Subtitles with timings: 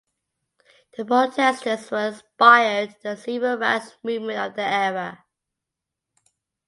[0.97, 5.25] The protesters were inspired the civil rights movement of the era.